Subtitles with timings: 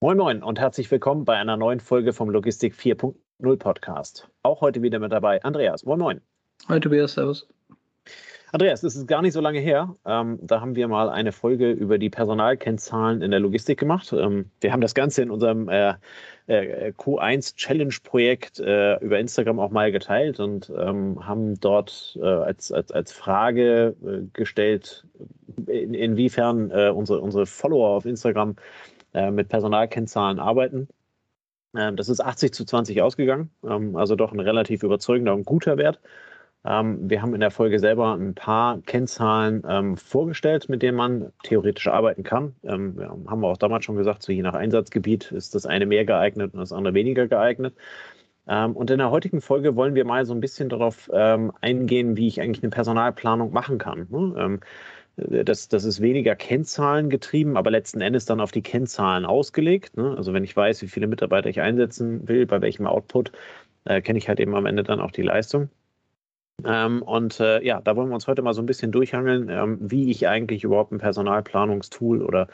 [0.00, 4.28] Moin Moin und herzlich willkommen bei einer neuen Folge vom Logistik 4.0 Podcast.
[4.44, 5.84] Auch heute wieder mit dabei Andreas.
[5.84, 6.20] Moin Moin.
[6.68, 7.48] Hi Tobias, Servus.
[8.52, 9.96] Andreas, das ist gar nicht so lange her.
[10.06, 14.12] Ähm, da haben wir mal eine Folge über die Personalkennzahlen in der Logistik gemacht.
[14.12, 15.94] Ähm, wir haben das Ganze in unserem äh,
[16.46, 22.24] äh, Q1 Challenge Projekt äh, über Instagram auch mal geteilt und ähm, haben dort äh,
[22.24, 25.04] als, als, als Frage äh, gestellt,
[25.66, 28.54] in, inwiefern äh, unsere, unsere Follower auf Instagram
[29.12, 30.88] mit Personalkennzahlen arbeiten.
[31.76, 35.76] Ähm, das ist 80 zu 20 ausgegangen, ähm, also doch ein relativ überzeugender und guter
[35.76, 36.00] Wert.
[36.64, 41.32] Ähm, wir haben in der Folge selber ein paar Kennzahlen ähm, vorgestellt, mit denen man
[41.44, 42.54] theoretisch arbeiten kann.
[42.64, 45.86] Ähm, ja, haben wir auch damals schon gesagt, so je nach Einsatzgebiet ist das eine
[45.86, 47.74] mehr geeignet und das andere weniger geeignet.
[48.50, 52.28] Und in der heutigen Folge wollen wir mal so ein bisschen darauf ähm, eingehen, wie
[52.28, 54.06] ich eigentlich eine Personalplanung machen kann.
[54.08, 54.34] Ne?
[54.38, 54.60] Ähm,
[55.18, 59.96] das, das ist weniger Kennzahlen getrieben, aber letzten Endes dann auf die Kennzahlen ausgelegt.
[59.96, 60.14] Ne?
[60.16, 63.32] Also wenn ich weiß, wie viele Mitarbeiter ich einsetzen will, bei welchem Output,
[63.84, 65.70] äh, kenne ich halt eben am Ende dann auch die Leistung.
[66.64, 69.78] Ähm, und äh, ja, da wollen wir uns heute mal so ein bisschen durchhangeln, ähm,
[69.80, 72.48] wie ich eigentlich überhaupt ein Personalplanungstool oder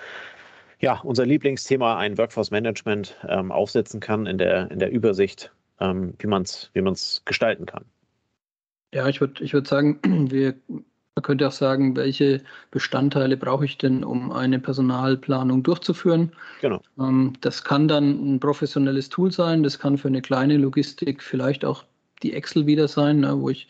[0.80, 6.14] ja, unser Lieblingsthema, ein Workforce Management, ähm, aufsetzen kann in der, in der Übersicht, ähm,
[6.18, 7.84] wie man es wie man's gestalten kann.
[8.92, 9.98] Ja, ich würde ich würd sagen,
[10.30, 10.54] wir,
[11.16, 16.32] man könnte auch sagen, welche Bestandteile brauche ich denn, um eine Personalplanung durchzuführen.
[16.60, 16.82] Genau.
[16.98, 21.64] Ähm, das kann dann ein professionelles Tool sein, das kann für eine kleine Logistik vielleicht
[21.64, 21.84] auch
[22.22, 23.68] die Excel wieder sein, ne, wo ich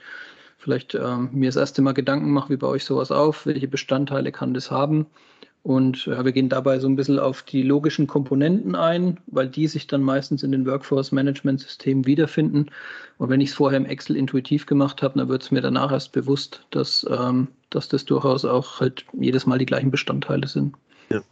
[0.56, 4.32] vielleicht ähm, mir das erste Mal Gedanken mache, wie baue ich sowas auf, welche Bestandteile
[4.32, 5.06] kann das haben.
[5.64, 9.66] Und ja, wir gehen dabei so ein bisschen auf die logischen Komponenten ein, weil die
[9.66, 12.70] sich dann meistens in den Workforce-Management-Systemen wiederfinden.
[13.16, 15.90] Und wenn ich es vorher im Excel intuitiv gemacht habe, dann wird es mir danach
[15.90, 20.76] erst bewusst, dass, ähm, dass das durchaus auch halt jedes Mal die gleichen Bestandteile sind.
[21.08, 21.22] Ja.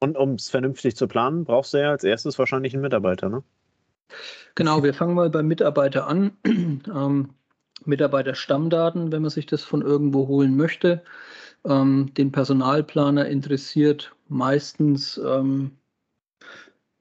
[0.00, 3.42] Und um es vernünftig zu planen, brauchst du ja als erstes wahrscheinlich einen Mitarbeiter, ne?
[4.54, 6.32] Genau, wir fangen mal beim Mitarbeiter an.
[6.46, 7.28] ähm,
[7.84, 11.02] Mitarbeiterstammdaten, wenn man sich das von irgendwo holen möchte.
[11.64, 15.72] Ähm, den Personalplaner interessiert meistens ähm,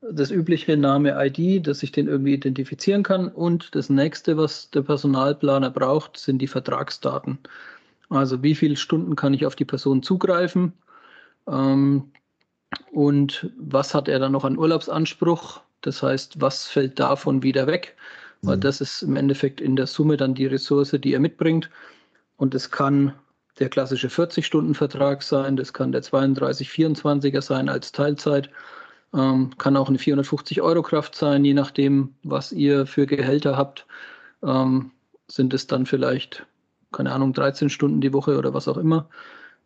[0.01, 3.27] das übliche Name ID, dass ich den irgendwie identifizieren kann.
[3.27, 7.39] Und das nächste, was der Personalplaner braucht, sind die Vertragsdaten.
[8.09, 10.73] Also wie viele Stunden kann ich auf die Person zugreifen?
[11.47, 12.11] Ähm,
[12.91, 15.61] und was hat er dann noch an Urlaubsanspruch?
[15.81, 17.95] Das heißt, was fällt davon wieder weg?
[18.41, 18.61] Weil mhm.
[18.61, 21.69] das ist im Endeffekt in der Summe dann die Ressource, die er mitbringt.
[22.37, 23.13] Und es kann
[23.61, 28.49] der klassische 40-Stunden-Vertrag sein, das kann der 32-24er sein als Teilzeit,
[29.13, 33.85] ähm, kann auch eine 450-Euro-Kraft sein, je nachdem, was ihr für Gehälter habt.
[34.43, 34.91] Ähm,
[35.27, 36.45] sind es dann vielleicht,
[36.91, 39.07] keine Ahnung, 13 Stunden die Woche oder was auch immer.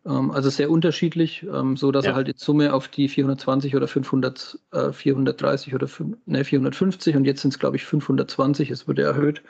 [0.04, 2.12] Ähm, also sehr unterschiedlich, ähm, so dass ja.
[2.12, 5.88] er halt in Summe auf die 420 oder 500, äh, 430 oder
[6.26, 9.42] ne, 450 und jetzt sind es glaube ich 520, es wurde erhöht,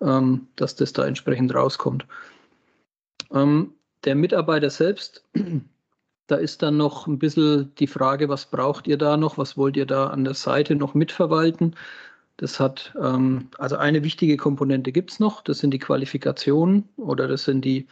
[0.00, 2.06] ähm, dass das da entsprechend rauskommt.
[4.04, 5.24] Der Mitarbeiter selbst,
[6.26, 9.76] da ist dann noch ein bisschen die Frage, was braucht ihr da noch, was wollt
[9.76, 11.74] ihr da an der Seite noch mitverwalten?
[12.36, 17.44] Das hat, also eine wichtige Komponente gibt es noch, das sind die Qualifikationen oder das
[17.44, 17.88] sind die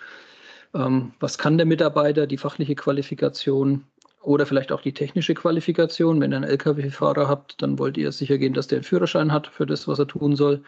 [0.76, 3.84] ähm, was kann der Mitarbeiter, die fachliche Qualifikation
[4.22, 6.20] oder vielleicht auch die technische Qualifikation.
[6.20, 9.46] Wenn ihr einen Lkw-Fahrer habt, dann wollt ihr sicher gehen, dass der einen Führerschein hat
[9.46, 10.62] für das, was er tun soll.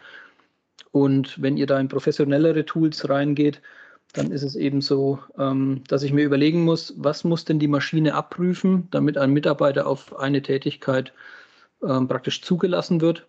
[0.91, 3.61] Und wenn ihr da in professionellere Tools reingeht,
[4.13, 7.67] dann ist es eben so, ähm, dass ich mir überlegen muss, was muss denn die
[7.67, 11.13] Maschine abprüfen, damit ein Mitarbeiter auf eine Tätigkeit
[11.83, 13.27] ähm, praktisch zugelassen wird.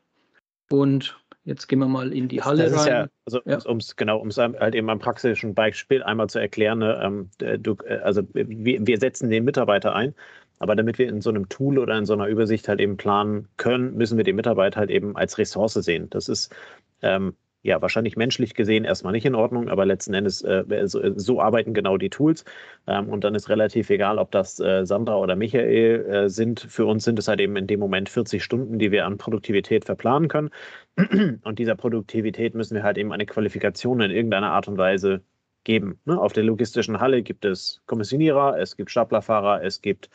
[0.70, 2.92] Und Jetzt gehen wir mal in die Halle das rein.
[2.92, 3.58] Ja, also ja.
[3.64, 7.30] um es genau, um es halt eben am praktischen Beispiel einmal zu erklären, ne, ähm,
[7.62, 10.14] du, äh, also wir, wir setzen den Mitarbeiter ein,
[10.58, 13.48] aber damit wir in so einem Tool oder in so einer Übersicht halt eben planen
[13.56, 16.10] können, müssen wir den Mitarbeiter halt eben als Ressource sehen.
[16.10, 16.54] Das ist
[17.00, 21.40] ähm, ja, wahrscheinlich menschlich gesehen erstmal nicht in Ordnung, aber letzten Endes äh, so, so,
[21.40, 22.44] arbeiten genau die Tools.
[22.86, 26.60] Ähm, und dann ist relativ egal, ob das äh, Sandra oder Michael äh, sind.
[26.60, 29.84] Für uns sind es halt eben in dem Moment 40 Stunden, die wir an Produktivität
[29.84, 30.50] verplanen können.
[31.44, 35.22] Und dieser Produktivität müssen wir halt eben eine Qualifikation in irgendeiner Art und Weise
[35.64, 36.00] geben.
[36.06, 36.18] Ne?
[36.18, 40.10] Auf der logistischen Halle gibt es Kommissionierer, es gibt Staplerfahrer, es gibt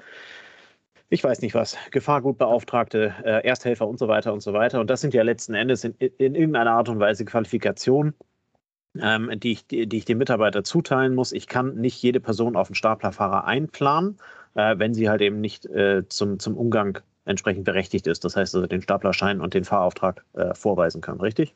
[1.09, 4.79] ich weiß nicht was, Gefahrgutbeauftragte, äh, Ersthelfer und so weiter und so weiter.
[4.79, 8.13] Und das sind ja letzten Endes in, in irgendeiner Art und Weise Qualifikationen,
[8.99, 11.31] ähm, die, ich, die, die, ich dem Mitarbeiter zuteilen muss.
[11.31, 14.17] Ich kann nicht jede Person auf den Staplerfahrer einplanen,
[14.55, 18.23] äh, wenn sie halt eben nicht äh, zum, zum Umgang entsprechend berechtigt ist.
[18.23, 21.55] Das heißt also den Staplerschein und den Fahrauftrag äh, vorweisen kann, richtig?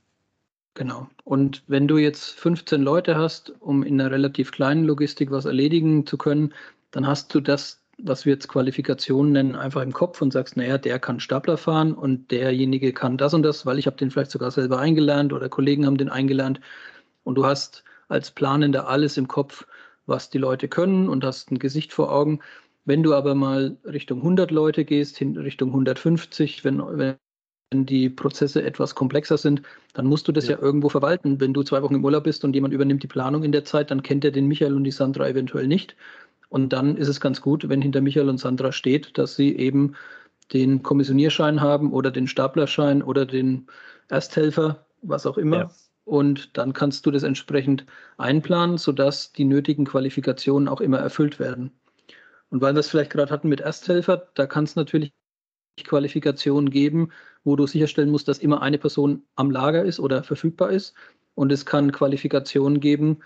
[0.76, 1.08] Genau.
[1.24, 6.06] Und wenn du jetzt 15 Leute hast, um in einer relativ kleinen Logistik was erledigen
[6.06, 6.54] zu können,
[6.92, 10.78] dann hast du das was wir jetzt Qualifikation nennen, einfach im Kopf und sagst, naja,
[10.78, 14.32] der kann Stapler fahren und derjenige kann das und das, weil ich habe den vielleicht
[14.32, 16.62] sogar selber eingelernt oder Kollegen haben den eingelernt.
[17.24, 19.68] Und du hast als Planender alles im Kopf,
[20.06, 22.40] was die Leute können und hast ein Gesicht vor Augen.
[22.86, 27.18] Wenn du aber mal Richtung 100 Leute gehst, hin Richtung 150, wenn, wenn
[27.72, 29.62] die Prozesse etwas komplexer sind,
[29.94, 30.56] dann musst du das ja.
[30.56, 30.62] ja.
[30.62, 31.40] irgendwo verwalten.
[31.40, 33.92] Wenn du zwei Wochen im Urlaub bist und jemand übernimmt die Planung in der Zeit,
[33.92, 35.96] dann kennt er den Michael und die Sandra eventuell nicht.
[36.50, 39.94] Und dann ist es ganz gut, wenn hinter Michael und Sandra steht, dass sie eben
[40.52, 43.68] den Kommissionierschein haben oder den Staplerschein oder den
[44.08, 45.58] Ersthelfer, was auch immer.
[45.58, 45.72] Ja.
[46.06, 47.86] Und dann kannst du das entsprechend
[48.18, 51.72] einplanen, sodass die nötigen Qualifikationen auch immer erfüllt werden.
[52.50, 55.14] Und weil wir es vielleicht gerade hatten mit Ersthelfer, da kann es natürlich
[55.86, 57.10] Qualifikationen geben,
[57.44, 60.94] wo du sicherstellen musst, dass immer eine Person am Lager ist oder verfügbar ist.
[61.36, 63.20] Und es kann Qualifikationen geben,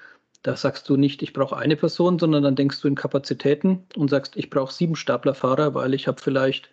[0.43, 4.09] da sagst du nicht, ich brauche eine Person, sondern dann denkst du in Kapazitäten und
[4.09, 6.69] sagst, ich brauche sieben Staplerfahrer, weil ich habe vielleicht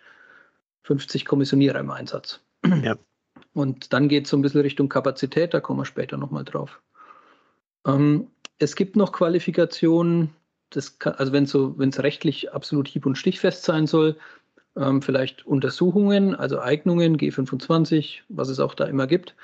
[0.83, 2.41] 50 Kommissionierer im Einsatz.
[2.83, 2.97] Ja.
[3.53, 6.81] Und dann geht es so ein bisschen Richtung Kapazität, da kommen wir später nochmal drauf.
[7.85, 8.27] Ähm,
[8.59, 10.29] es gibt noch Qualifikationen,
[10.69, 14.17] das kann, also wenn es so, rechtlich absolut hieb- und stichfest sein soll,
[14.75, 19.35] ähm, vielleicht Untersuchungen, also Eignungen, G25, was es auch da immer gibt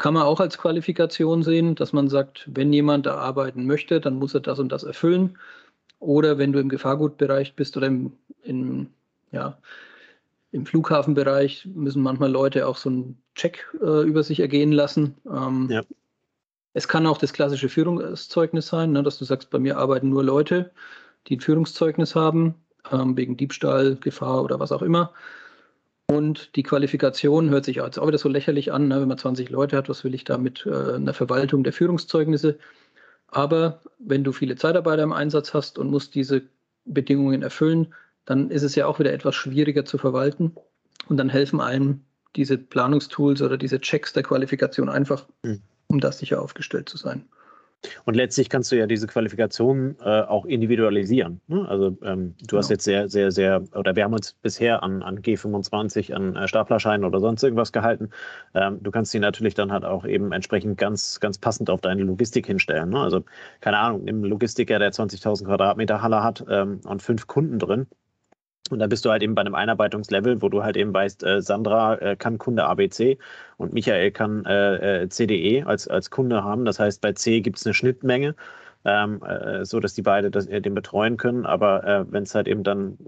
[0.00, 4.14] kann man auch als Qualifikation sehen, dass man sagt, wenn jemand da arbeiten möchte, dann
[4.14, 5.36] muss er das und das erfüllen.
[5.98, 8.88] Oder wenn du im Gefahrgutbereich bist oder im, im,
[9.30, 9.58] ja,
[10.52, 15.16] im Flughafenbereich, müssen manchmal Leute auch so einen Check äh, über sich ergehen lassen.
[15.30, 15.82] Ähm, ja.
[16.72, 20.24] Es kann auch das klassische Führungszeugnis sein, ne, dass du sagst, bei mir arbeiten nur
[20.24, 20.70] Leute,
[21.26, 22.54] die ein Führungszeugnis haben,
[22.90, 25.12] ähm, wegen Diebstahl, Gefahr oder was auch immer.
[26.10, 29.00] Und die Qualifikation hört sich jetzt auch wieder so lächerlich an, ne?
[29.00, 32.58] wenn man 20 Leute hat, was will ich da mit äh, einer Verwaltung der Führungszeugnisse?
[33.28, 36.42] Aber wenn du viele Zeitarbeiter im Einsatz hast und musst diese
[36.84, 37.94] Bedingungen erfüllen,
[38.24, 40.56] dann ist es ja auch wieder etwas schwieriger zu verwalten.
[41.08, 42.00] Und dann helfen einem
[42.36, 45.62] diese Planungstools oder diese Checks der Qualifikation einfach, hm.
[45.86, 47.28] um da sicher aufgestellt zu sein.
[48.04, 51.40] Und letztlich kannst du ja diese Qualifikation äh, auch individualisieren.
[51.46, 51.66] Ne?
[51.68, 52.58] Also ähm, du genau.
[52.58, 56.46] hast jetzt sehr, sehr, sehr, oder wir haben uns bisher an, an G25, an äh,
[56.46, 58.10] Staplerscheinen oder sonst irgendwas gehalten.
[58.54, 62.02] Ähm, du kannst die natürlich dann halt auch eben entsprechend ganz, ganz passend auf deine
[62.02, 62.90] Logistik hinstellen.
[62.90, 63.00] Ne?
[63.00, 63.24] Also
[63.60, 67.86] keine Ahnung, im Logistiker, der 20.000 Quadratmeter Halle hat ähm, und fünf Kunden drin,
[68.72, 71.42] und da bist du halt eben bei einem Einarbeitungslevel, wo du halt eben weißt, äh,
[71.42, 73.18] Sandra äh, kann Kunde ABC
[73.56, 76.64] und Michael kann äh, äh CDE als, als Kunde haben.
[76.64, 78.34] Das heißt, bei C gibt es eine Schnittmenge,
[78.84, 81.46] ähm, äh, so dass die beide das, äh, den betreuen können.
[81.46, 82.98] Aber wenn es halt eben dann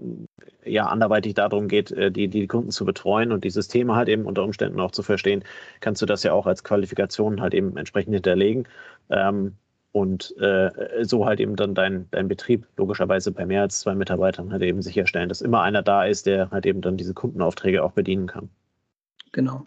[0.65, 4.43] ja anderweitig darum geht, die, die Kunden zu betreuen und die Systeme halt eben unter
[4.43, 5.43] Umständen auch zu verstehen,
[5.81, 8.67] kannst du das ja auch als Qualifikation halt eben entsprechend hinterlegen.
[9.09, 9.57] Ähm,
[9.93, 10.71] und äh,
[11.05, 14.81] so halt eben dann dein, dein Betrieb logischerweise bei mehr als zwei Mitarbeitern halt eben
[14.81, 18.49] sicherstellen, dass immer einer da ist, der halt eben dann diese Kundenaufträge auch bedienen kann.
[19.33, 19.65] Genau.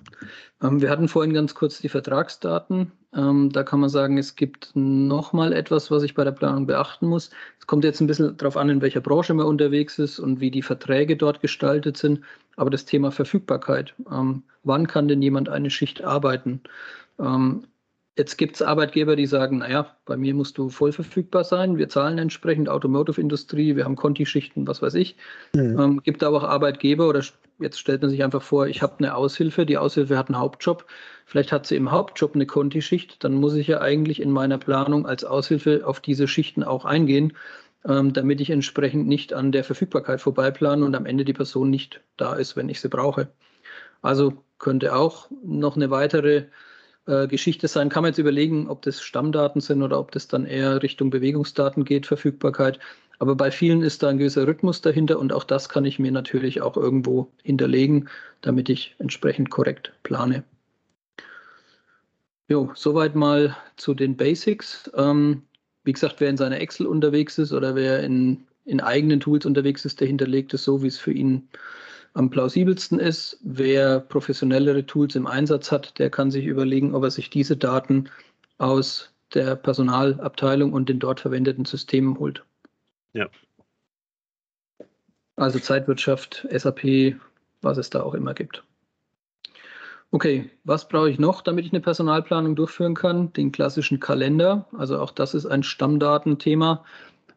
[0.63, 2.91] Ähm, wir hatten vorhin ganz kurz die Vertragsdaten.
[3.15, 7.07] Ähm, da kann man sagen, es gibt nochmal etwas, was ich bei der Planung beachten
[7.07, 7.31] muss.
[7.61, 10.51] Es kommt jetzt ein bisschen darauf an, in welcher Branche man unterwegs ist und wie
[10.51, 12.21] die Verträge dort gestaltet sind.
[12.57, 13.95] Aber das Thema Verfügbarkeit.
[14.11, 16.63] Ähm, wann kann denn jemand eine Schicht arbeiten?
[18.17, 21.77] Jetzt gibt es Arbeitgeber, die sagen, naja, bei mir musst du voll verfügbar sein.
[21.77, 25.17] Wir zahlen entsprechend Automotive-Industrie, wir haben Conti-Schichten, was weiß ich.
[25.55, 25.79] Mhm.
[25.79, 27.23] Ähm, gibt aber auch Arbeitgeber oder
[27.59, 30.87] jetzt stellt man sich einfach vor, ich habe eine Aushilfe, die Aushilfe hat einen Hauptjob.
[31.27, 35.07] Vielleicht hat sie im Hauptjob eine Conti-Schicht, dann muss ich ja eigentlich in meiner Planung
[35.07, 37.35] als Aushilfe auf diese Schichten auch eingehen,
[37.85, 42.01] ähm, damit ich entsprechend nicht an der Verfügbarkeit vorbeiplane und am Ende die Person nicht
[42.17, 43.29] da ist, wenn ich sie brauche.
[44.01, 46.45] Also könnte auch noch eine weitere
[47.07, 47.89] äh, Geschichte sein.
[47.89, 51.85] Kann man jetzt überlegen, ob das Stammdaten sind oder ob das dann eher Richtung Bewegungsdaten
[51.85, 52.79] geht, Verfügbarkeit.
[53.19, 56.13] Aber bei vielen ist da ein gewisser Rhythmus dahinter und auch das kann ich mir
[56.13, 58.09] natürlich auch irgendwo hinterlegen,
[58.43, 60.45] damit ich entsprechend korrekt plane.
[62.49, 64.91] Jo, soweit mal zu den Basics.
[64.95, 65.43] Ähm,
[65.85, 69.85] wie gesagt, wer in seiner Excel unterwegs ist oder wer in, in eigenen Tools unterwegs
[69.85, 71.49] ist, der hinterlegt es so, wie es für ihn
[72.17, 73.39] am plausibelsten ist.
[73.43, 78.09] Wer professionellere Tools im Einsatz hat, der kann sich überlegen, ob er sich diese Daten
[78.57, 82.43] aus der Personalabteilung und den dort verwendeten Systemen holt.
[83.13, 83.29] Ja.
[85.37, 87.17] Also Zeitwirtschaft, SAP,
[87.61, 88.65] was es da auch immer gibt.
[90.11, 93.33] Okay, was brauche ich noch, damit ich eine Personalplanung durchführen kann?
[93.35, 94.67] Den klassischen Kalender.
[94.79, 96.83] Also auch das ist ein Stammdatenthema.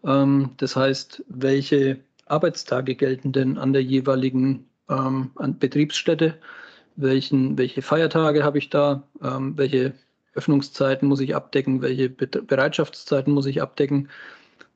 [0.05, 6.37] Ähm, das heißt, welche Arbeitstage gelten denn an der jeweiligen ähm, an Betriebsstätte,
[6.95, 9.93] welchen, welche Feiertage habe ich da, ähm, welche
[10.33, 14.09] Öffnungszeiten muss ich abdecken, welche Bereitschaftszeiten muss ich abdecken.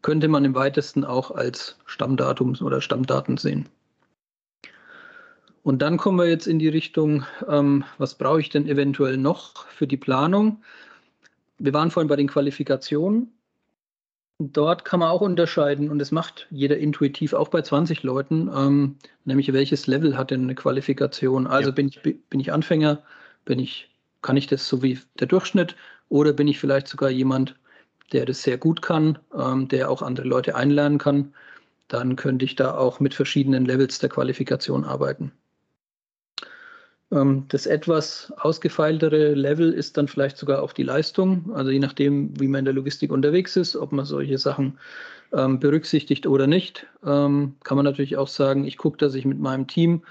[0.02, 3.70] könnte man im weitesten auch als Stammdatum oder Stammdaten sehen.
[5.64, 9.66] Und dann kommen wir jetzt in die Richtung, ähm, was brauche ich denn eventuell noch
[9.68, 10.62] für die Planung?
[11.58, 13.32] Wir waren vorhin bei den Qualifikationen.
[14.40, 18.98] Dort kann man auch unterscheiden und das macht jeder intuitiv auch bei 20 Leuten, ähm,
[19.26, 21.48] nämlich welches Level hat denn eine Qualifikation?
[21.48, 21.76] Also ja.
[21.76, 23.04] bin, ich, bin ich Anfänger,
[23.46, 23.90] bin ich,
[24.22, 25.76] kann ich das so wie der Durchschnitt
[26.10, 27.56] oder bin ich vielleicht sogar jemand,
[28.12, 31.34] der das sehr gut kann, ähm, der auch andere Leute einlernen kann?
[31.88, 35.32] Dann könnte ich da auch mit verschiedenen Levels der Qualifikation arbeiten.
[37.14, 41.52] Ähm, das etwas ausgefeiltere Level ist dann vielleicht sogar auch die Leistung.
[41.54, 44.80] Also je nachdem, wie man in der Logistik unterwegs ist, ob man solche Sachen
[45.32, 49.40] ähm, berücksichtigt oder nicht, ähm, kann man natürlich auch sagen, ich gucke, dass ich mit
[49.40, 50.04] meinem Team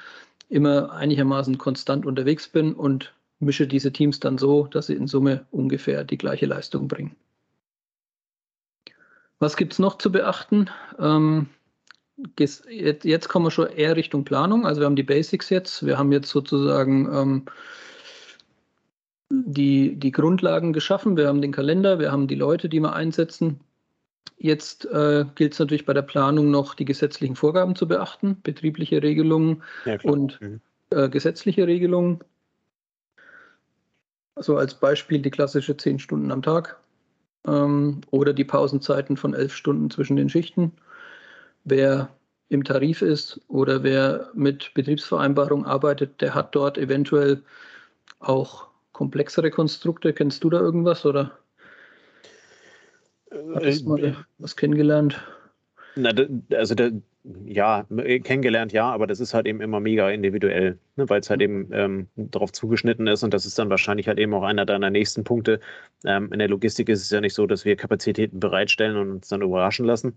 [0.49, 5.45] immer einigermaßen konstant unterwegs bin und mische diese Teams dann so, dass sie in Summe
[5.51, 7.17] ungefähr die gleiche Leistung bringen.
[9.41, 10.71] Was gibt es noch zu beachten?
[11.01, 11.49] Ähm,
[12.39, 14.67] jetzt kommen wir schon eher Richtung Planung.
[14.67, 15.85] Also wir haben die Basics jetzt.
[15.85, 17.45] Wir haben jetzt sozusagen ähm,
[19.31, 21.17] die, die Grundlagen geschaffen.
[21.17, 23.61] Wir haben den Kalender, wir haben die Leute, die wir einsetzen.
[24.37, 29.03] Jetzt äh, gilt es natürlich bei der Planung noch, die gesetzlichen Vorgaben zu beachten, betriebliche
[29.03, 30.61] Regelungen ja, und mhm.
[30.91, 32.21] äh, gesetzliche Regelungen.
[34.37, 36.81] So als Beispiel die klassische 10 Stunden am Tag
[37.47, 40.73] ähm, oder die Pausenzeiten von 11 Stunden zwischen den Schichten
[41.65, 42.09] wer
[42.49, 47.43] im Tarif ist oder wer mit Betriebsvereinbarung arbeitet, der hat dort eventuell
[48.21, 50.13] auch komplexere Konstrukte.
[50.13, 51.39] Kennst du da irgendwas oder
[53.55, 55.21] hast du mal was kennengelernt?
[55.97, 56.11] Na,
[56.55, 56.91] also da,
[57.45, 57.87] ja,
[58.25, 61.69] kennengelernt ja, aber das ist halt eben immer mega individuell, ne, weil es halt eben
[61.73, 65.23] ähm, darauf zugeschnitten ist und das ist dann wahrscheinlich halt eben auch einer deiner nächsten
[65.23, 65.61] Punkte.
[66.05, 69.29] Ähm, in der Logistik ist es ja nicht so, dass wir Kapazitäten bereitstellen und uns
[69.29, 70.17] dann überraschen lassen,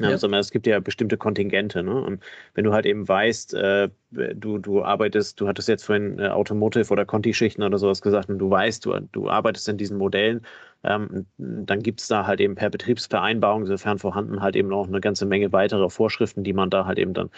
[0.00, 0.18] ja.
[0.18, 1.82] Sondern es gibt ja bestimmte Kontingente.
[1.82, 1.94] Ne?
[1.94, 2.22] Und
[2.54, 6.92] wenn du halt eben weißt, äh, du, du arbeitest, du hattest jetzt vorhin äh, Automotive
[6.92, 10.42] oder Conti-Schichten oder sowas gesagt und du weißt, du, du arbeitest in diesen Modellen,
[10.84, 15.00] ähm, dann gibt es da halt eben per Betriebsvereinbarung, sofern vorhanden, halt eben noch eine
[15.00, 17.30] ganze Menge weitere Vorschriften, die man da halt eben dann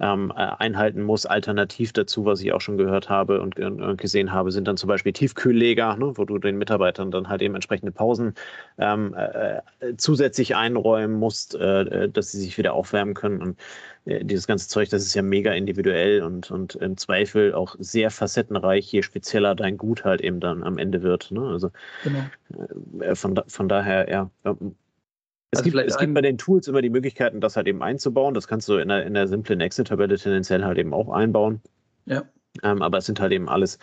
[0.00, 1.26] ähm, äh, einhalten muss.
[1.26, 4.88] Alternativ dazu, was ich auch schon gehört habe und, und gesehen habe, sind dann zum
[4.88, 8.34] Beispiel Tiefkühlleger, ne, wo du den Mitarbeitern dann halt eben entsprechende Pausen
[8.78, 9.60] ähm, äh,
[9.96, 13.40] zusätzlich einräumen musst, äh, äh dass sie sich wieder aufwärmen können.
[13.40, 17.74] Und äh, dieses ganze Zeug, das ist ja mega individuell und, und im Zweifel auch
[17.80, 21.32] sehr facettenreich, je spezieller dein Gut halt eben dann am Ende wird.
[21.32, 21.40] Ne?
[21.40, 21.70] Also
[22.04, 22.24] genau.
[23.04, 24.30] Äh, von, von daher, ja.
[25.50, 28.34] Es, also gibt, es gibt bei den Tools immer die Möglichkeiten, das halt eben einzubauen.
[28.34, 31.60] Das kannst du in der, in der simplen Excel-Tabelle tendenziell halt eben auch einbauen.
[32.04, 32.22] Ja.
[32.62, 33.78] Ähm, aber es sind halt eben alles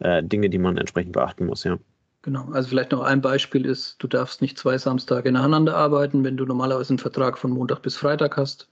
[0.00, 1.78] äh, Dinge, die man entsprechend beachten muss, ja.
[2.24, 6.36] Genau, also vielleicht noch ein Beispiel ist, du darfst nicht zwei Samstage nacheinander arbeiten, wenn
[6.36, 8.68] du normalerweise einen Vertrag von Montag bis Freitag hast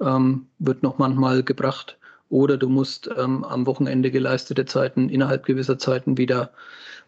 [0.00, 1.98] ähm, wird noch manchmal gebracht.
[2.30, 6.50] Oder du musst ähm, am Wochenende geleistete Zeiten innerhalb gewisser Zeiten wieder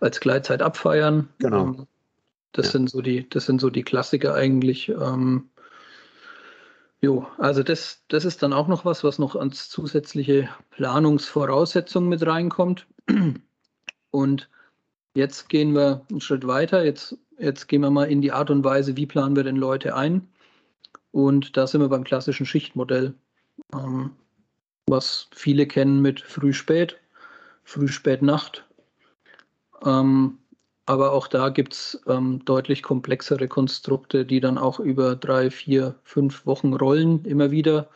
[0.01, 1.29] als Gleitzeit abfeiern.
[1.39, 1.65] Genau.
[1.65, 1.87] Ähm,
[2.53, 2.73] das, ja.
[2.73, 4.89] sind so die, das sind so die Klassiker eigentlich.
[4.89, 5.51] Ähm,
[7.01, 12.27] jo, also das, das ist dann auch noch was, was noch als zusätzliche Planungsvoraussetzung mit
[12.27, 12.87] reinkommt.
[14.11, 14.49] Und
[15.15, 16.83] jetzt gehen wir einen Schritt weiter.
[16.83, 19.95] Jetzt, jetzt gehen wir mal in die Art und Weise, wie planen wir denn Leute
[19.95, 20.29] ein.
[21.13, 23.15] Und da sind wir beim klassischen Schichtmodell,
[23.75, 24.13] ähm,
[24.87, 26.99] was viele kennen mit Früh-Spät,
[27.65, 28.65] Früh-Spät-Nacht.
[29.85, 30.39] Ähm,
[30.87, 35.95] aber auch da gibt es ähm, deutlich komplexere Konstrukte, die dann auch über drei, vier,
[36.03, 37.89] fünf Wochen rollen, immer wieder,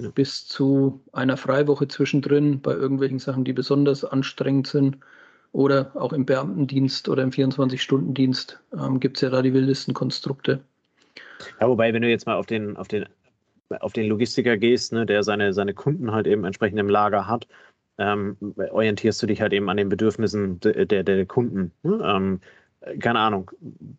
[0.00, 0.10] ja.
[0.10, 4.98] bis zu einer Freiwoche zwischendrin bei irgendwelchen Sachen, die besonders anstrengend sind.
[5.50, 10.60] Oder auch im Beamtendienst oder im 24-Stunden-Dienst ähm, gibt es ja da die wildesten Konstrukte.
[11.60, 13.06] Ja, wobei, wenn du jetzt mal auf den, auf den,
[13.80, 17.46] auf den Logistiker gehst, ne, der seine, seine Kunden halt eben entsprechend im Lager hat,
[17.98, 18.36] ähm,
[18.70, 21.72] orientierst du dich halt eben an den Bedürfnissen der, der, der Kunden.
[21.82, 22.00] Ne?
[22.04, 22.40] Ähm,
[23.00, 23.50] keine Ahnung,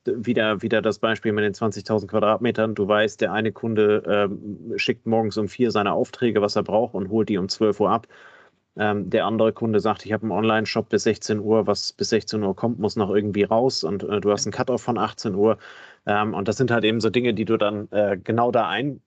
[0.06, 2.76] wieder, wieder das Beispiel mit den 20.000 Quadratmetern.
[2.76, 6.96] Du weißt, der eine Kunde ähm, schickt morgens um vier seine Aufträge, was er braucht,
[6.96, 8.08] und holt die um 12 Uhr ab.
[8.78, 12.42] Ähm, der andere Kunde sagt, ich habe einen Online-Shop bis 16 Uhr, was bis 16
[12.42, 15.58] Uhr kommt, muss noch irgendwie raus und äh, du hast einen Cut-off von 18 Uhr.
[16.06, 19.02] Ähm, und das sind halt eben so Dinge, die du dann äh, genau da ein,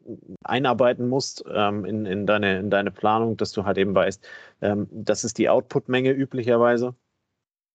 [0.44, 4.26] einarbeiten musst ähm, in, in, deine, in deine Planung, dass du halt eben weißt,
[4.60, 6.94] ähm, das ist die Output-Menge üblicherweise,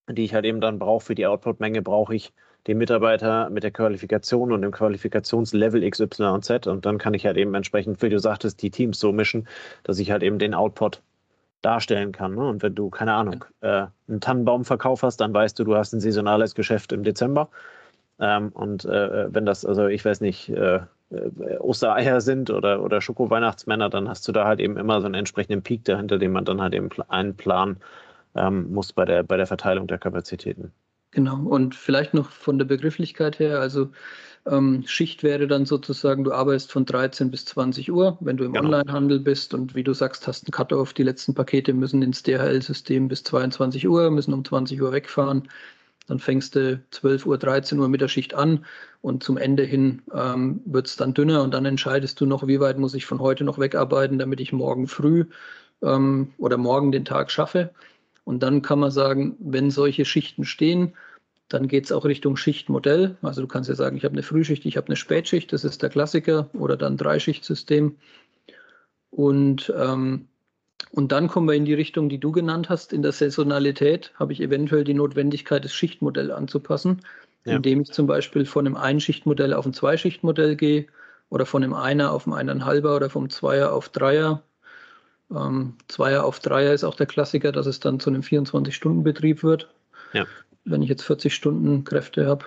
[0.10, 1.06] die ich halt eben dann brauche.
[1.06, 2.34] Für die Output-Menge brauche ich
[2.68, 6.68] den Mitarbeiter mit der Qualifikation und dem Qualifikationslevel X, Y und Z.
[6.68, 9.48] Und dann kann ich halt eben entsprechend, wie du sagtest, die Teams so mischen,
[9.84, 11.02] dass ich halt eben den Output
[11.62, 12.36] darstellen kann.
[12.36, 12.48] Ne?
[12.48, 16.00] Und wenn du, keine Ahnung, äh, einen Tannenbaumverkauf hast, dann weißt du, du hast ein
[16.00, 17.50] saisonales Geschäft im Dezember.
[18.20, 20.80] Ähm, und äh, wenn das, also ich weiß nicht, äh,
[21.12, 25.16] äh, Ostereier sind oder, oder Schoko-Weihnachtsmänner, dann hast du da halt eben immer so einen
[25.16, 27.78] entsprechenden Peak dahinter, den man dann halt eben einplanen
[28.36, 30.72] ähm, muss bei der, bei der Verteilung der Kapazitäten.
[31.12, 33.90] Genau, und vielleicht noch von der Begrifflichkeit her, also
[34.46, 38.54] ähm, Schicht wäre dann sozusagen, du arbeitest von 13 bis 20 Uhr, wenn du im
[38.54, 38.66] genau.
[38.66, 43.08] Onlinehandel bist und wie du sagst, hast einen Cut-off, die letzten Pakete müssen ins DHL-System
[43.08, 45.48] bis 22 Uhr, müssen um 20 Uhr wegfahren.
[46.08, 48.66] Dann fängst du 12 Uhr, 13 Uhr mit der Schicht an
[49.02, 52.60] und zum Ende hin ähm, wird es dann dünner und dann entscheidest du noch, wie
[52.60, 55.26] weit muss ich von heute noch wegarbeiten, damit ich morgen früh
[55.82, 57.72] ähm, oder morgen den Tag schaffe.
[58.24, 60.94] Und dann kann man sagen, wenn solche Schichten stehen,
[61.50, 63.18] dann geht es auch Richtung Schichtmodell.
[63.22, 65.82] Also du kannst ja sagen, ich habe eine Frühschicht, ich habe eine Spätschicht, das ist
[65.82, 67.96] der Klassiker, oder dann Dreischichtsystem.
[69.12, 70.28] Und, ähm,
[70.92, 72.94] und dann kommen wir in die Richtung, die du genannt hast.
[72.94, 77.02] In der Saisonalität habe ich eventuell die Notwendigkeit, das Schichtmodell anzupassen,
[77.46, 77.56] ja.
[77.56, 80.88] indem ich zum Beispiel von einem Einschichtmodell auf ein Zweischichtmodell gehe
[81.30, 84.44] oder von einem Einer auf ein Eineinhalber oder vom Zweier auf Dreier.
[85.30, 89.70] Ähm, Zweier auf Dreier ist auch der Klassiker, dass es dann zu einem 24-Stunden-Betrieb wird.
[90.14, 90.26] Ja
[90.70, 92.46] wenn ich jetzt 40 Stunden Kräfte habe.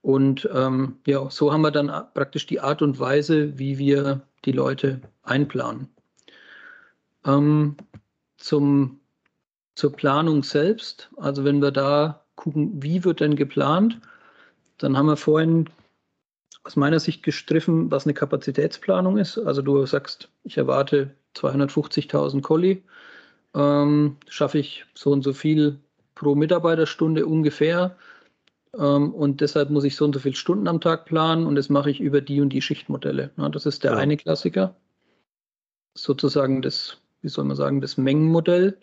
[0.00, 4.52] Und ähm, ja, so haben wir dann praktisch die Art und Weise, wie wir die
[4.52, 5.88] Leute einplanen.
[7.24, 7.76] Ähm,
[8.36, 9.00] zum,
[9.74, 14.00] zur Planung selbst, also wenn wir da gucken, wie wird denn geplant,
[14.78, 15.68] dann haben wir vorhin
[16.64, 19.38] aus meiner Sicht gestriffen, was eine Kapazitätsplanung ist.
[19.38, 22.82] Also du sagst, ich erwarte 250.000 Colli,
[23.54, 25.78] ähm, schaffe ich so und so viel
[26.14, 27.96] pro Mitarbeiterstunde ungefähr.
[28.78, 31.68] Ähm, und deshalb muss ich so und so viele Stunden am Tag planen und das
[31.68, 33.30] mache ich über die und die Schichtmodelle.
[33.36, 33.98] Ja, das ist der ja.
[33.98, 34.76] eine Klassiker.
[35.94, 38.76] Sozusagen das, wie soll man sagen, das Mengenmodell.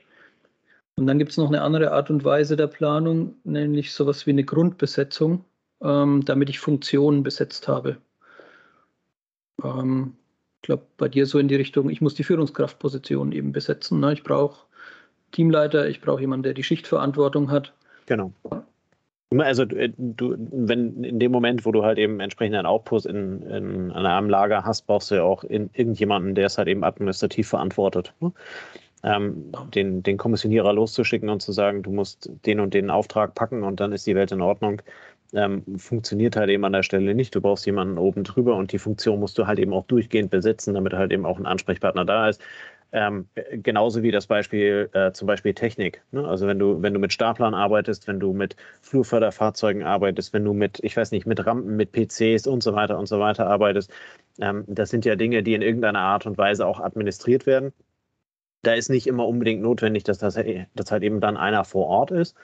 [0.96, 4.32] Und dann gibt es noch eine andere Art und Weise der Planung, nämlich sowas wie
[4.32, 5.46] eine Grundbesetzung,
[5.82, 7.98] ähm, damit ich Funktionen besetzt habe.
[9.64, 10.16] Ähm,
[10.62, 14.02] ich glaube, bei dir so in die Richtung, ich muss die Führungskraftposition eben besetzen.
[14.02, 14.12] Ne?
[14.14, 14.66] Ich brauche
[15.32, 17.74] Teamleiter, ich brauche jemanden, der die Schichtverantwortung hat.
[18.06, 18.34] Genau.
[19.38, 23.92] Also äh, du, wenn in dem Moment, wo du halt eben entsprechenden Output in, in
[23.92, 28.14] einem Lager hast, brauchst du ja auch in, irgendjemanden, der es halt eben administrativ verantwortet.
[28.22, 28.32] Ne?
[29.04, 33.64] Ähm, den, den Kommissionierer loszuschicken und zu sagen, du musst den und den Auftrag packen
[33.64, 34.82] und dann ist die Welt in Ordnung,
[35.34, 37.36] ähm, funktioniert halt eben an der Stelle nicht.
[37.36, 40.74] Du brauchst jemanden oben drüber und die Funktion musst du halt eben auch durchgehend besetzen,
[40.74, 42.42] damit halt eben auch ein Ansprechpartner da ist.
[42.92, 46.02] Ähm, genauso wie das Beispiel, äh, zum Beispiel Technik.
[46.12, 46.28] Ne?
[46.28, 50.54] Also wenn du, wenn du mit Staplern arbeitest, wenn du mit Flurförderfahrzeugen arbeitest, wenn du
[50.54, 53.92] mit, ich weiß nicht, mit Rampen, mit PCs und so weiter und so weiter arbeitest,
[54.40, 57.74] ähm, das sind ja Dinge, die in irgendeiner Art und Weise auch administriert werden.
[58.64, 60.40] Da ist nicht immer unbedingt notwendig, dass das
[60.76, 62.36] dass halt eben dann einer vor Ort ist.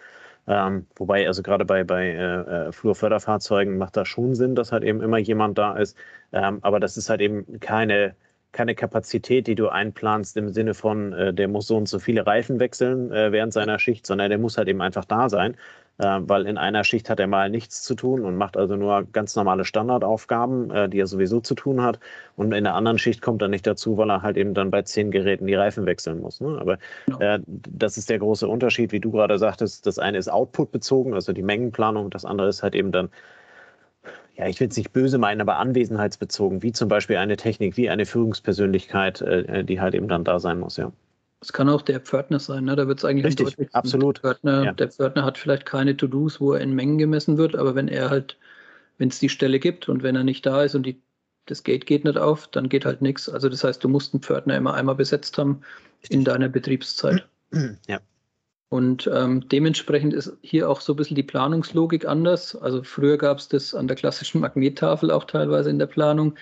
[0.47, 4.83] Ähm, wobei, also gerade bei, bei äh, äh Flurförderfahrzeugen macht das schon Sinn, dass halt
[4.83, 5.97] eben immer jemand da ist.
[6.33, 8.15] Ähm, aber das ist halt eben keine
[8.55, 12.25] keine Kapazität, die du einplanst im Sinne von, äh, der muss so und so viele
[12.25, 15.55] Reifen wechseln äh, während seiner Schicht, sondern der muss halt eben einfach da sein,
[15.97, 19.03] äh, weil in einer Schicht hat er mal nichts zu tun und macht also nur
[19.11, 21.99] ganz normale Standardaufgaben, äh, die er sowieso zu tun hat.
[22.37, 24.81] Und in der anderen Schicht kommt er nicht dazu, weil er halt eben dann bei
[24.83, 26.39] zehn Geräten die Reifen wechseln muss.
[26.39, 26.57] Ne?
[26.59, 26.77] Aber
[27.19, 29.85] äh, das ist der große Unterschied, wie du gerade sagtest.
[29.85, 33.09] Das eine ist Output bezogen, also die Mengenplanung, das andere ist halt eben dann
[34.37, 37.89] ja, ich will es nicht böse meinen, aber anwesenheitsbezogen, wie zum Beispiel eine Technik, wie
[37.89, 40.91] eine Führungspersönlichkeit, äh, die halt eben dann da sein muss, ja.
[41.41, 42.75] Es kann auch der Pförtner sein, ne?
[42.75, 44.17] da wird es eigentlich Richtig, absolut.
[44.17, 44.71] Der Pförtner, ja.
[44.71, 48.09] der Pförtner hat vielleicht keine To-Dos, wo er in Mengen gemessen wird, aber wenn er
[48.09, 48.37] halt,
[48.97, 50.99] wenn es die Stelle gibt und wenn er nicht da ist und die,
[51.45, 53.29] das Gate geht nicht auf, dann geht halt nichts.
[53.29, 55.61] Also das heißt, du musst einen Pförtner immer einmal besetzt haben
[56.09, 57.27] in deiner Betriebszeit.
[57.87, 57.99] Ja.
[58.69, 62.55] Und ähm, dementsprechend ist hier auch so ein bisschen die Planungslogik anders.
[62.55, 66.35] Also früher gab es das an der klassischen Magnettafel auch teilweise in der Planung.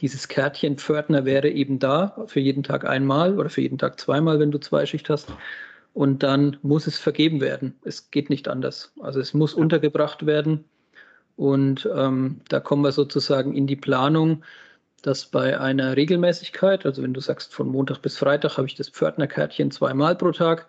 [0.00, 4.38] Dieses Kärtchen Pförtner wäre eben da, für jeden Tag einmal oder für jeden Tag zweimal,
[4.38, 5.32] wenn du Zweischicht hast.
[5.94, 7.74] Und dann muss es vergeben werden.
[7.84, 8.92] Es geht nicht anders.
[9.00, 10.64] Also es muss untergebracht werden.
[11.36, 14.44] Und ähm, da kommen wir sozusagen in die Planung,
[15.02, 18.88] dass bei einer Regelmäßigkeit, also wenn du sagst, von Montag bis Freitag habe ich das
[18.88, 20.68] Pförtnerkärtchen zweimal pro Tag,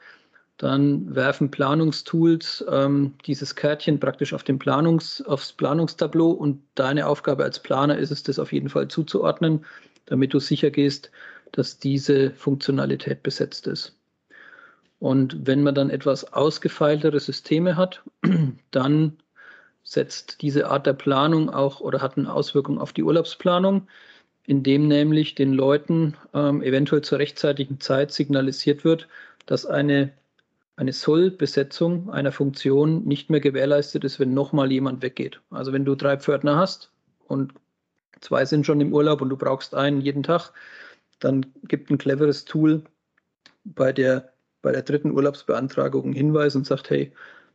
[0.63, 7.43] dann werfen Planungstools ähm, dieses Kärtchen praktisch auf den Planungs, aufs Planungstableau und deine Aufgabe
[7.43, 9.65] als Planer ist es, das auf jeden Fall zuzuordnen,
[10.06, 11.12] damit du sicher gehst,
[11.52, 13.97] dass diese Funktionalität besetzt ist.
[14.99, 18.02] Und wenn man dann etwas ausgefeiltere Systeme hat,
[18.71, 19.17] dann
[19.84, 23.89] setzt diese Art der Planung auch oder hat eine Auswirkung auf die Urlaubsplanung,
[24.47, 29.10] indem nämlich den Leuten ähm, eventuell zur rechtzeitigen Zeit signalisiert wird,
[29.45, 30.13] dass eine
[30.75, 35.41] eine Soll-Besetzung einer Funktion nicht mehr gewährleistet ist, wenn nochmal jemand weggeht.
[35.51, 36.91] Also wenn du drei Pförtner hast
[37.27, 37.53] und
[38.21, 40.51] zwei sind schon im Urlaub und du brauchst einen jeden Tag,
[41.19, 42.83] dann gibt ein cleveres Tool
[43.63, 47.13] bei der, bei der dritten Urlaubsbeantragung einen Hinweis und sagt, hey,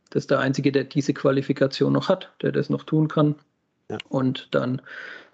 [0.09, 3.35] das ist der Einzige, der diese Qualifikation noch hat, der das noch tun kann.
[3.89, 3.97] Ja.
[4.07, 4.81] Und dann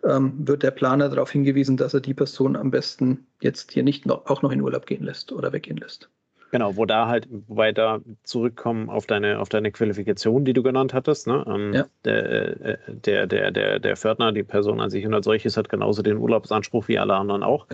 [0.03, 4.05] ähm, wird der Planer darauf hingewiesen, dass er die Person am besten jetzt hier nicht
[4.05, 6.09] noch, auch noch in Urlaub gehen lässt oder weggehen lässt.
[6.55, 10.93] Genau, wo da halt, wobei da zurückkommen auf deine, auf deine Qualifikation, die du genannt
[10.93, 11.27] hattest.
[11.27, 11.43] Ne?
[11.45, 11.85] Ähm, ja.
[12.05, 15.67] der, äh, der, der, der, der Pförtner, die Person an sich und als solches hat
[15.67, 17.67] genauso den Urlaubsanspruch wie alle anderen auch.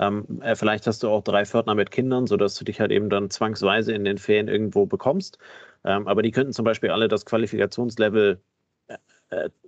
[0.00, 3.08] Ähm, äh, vielleicht hast du auch drei Pförtner mit Kindern, sodass du dich halt eben
[3.08, 5.38] dann zwangsweise in den Ferien irgendwo bekommst.
[5.84, 8.40] Ähm, aber die könnten zum Beispiel alle das Qualifikationslevel